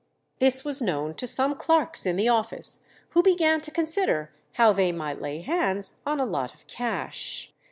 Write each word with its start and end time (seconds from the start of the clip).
This 0.39 0.65
was 0.65 0.81
known 0.81 1.13
to 1.13 1.27
some 1.27 1.53
clerks 1.53 2.07
in 2.07 2.15
the 2.15 2.27
office, 2.27 2.79
who 3.09 3.21
began 3.21 3.61
to 3.61 3.69
consider 3.69 4.31
how 4.53 4.73
they 4.73 4.91
might 4.91 5.21
lay 5.21 5.41
hands 5.41 5.99
on 6.07 6.19
a 6.19 6.25
lot 6.25 6.55
of 6.55 6.65
cash. 6.65 7.53